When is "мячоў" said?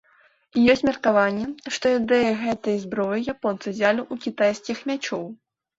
4.93-5.23